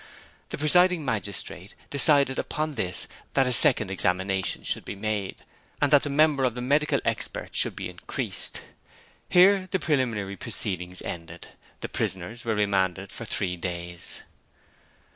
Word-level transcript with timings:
The 0.49 0.57
presiding 0.57 1.05
magistrate 1.05 1.75
decided 1.91 2.39
upon 2.39 2.73
this 2.73 3.07
that 3.35 3.45
a 3.45 3.53
second 3.53 3.91
examination 3.91 4.63
should 4.63 4.83
be 4.83 4.95
made, 4.95 5.43
and 5.79 5.93
that 5.93 6.01
the 6.01 6.09
member 6.09 6.43
of 6.43 6.55
the 6.55 6.59
medical 6.61 6.99
experts 7.05 7.55
should 7.55 7.75
be 7.75 7.87
increased. 7.87 8.61
Here 9.29 9.67
the 9.69 9.77
preliminary 9.77 10.37
proceedings 10.37 11.03
ended. 11.03 11.49
The 11.81 11.89
prisoners 11.89 12.43
were 12.43 12.55
remanded 12.55 13.11
for 13.11 13.25
three 13.25 13.57
days. 13.57 14.21